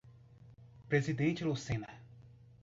Presidente 0.87 1.45
Lucena 1.45 1.85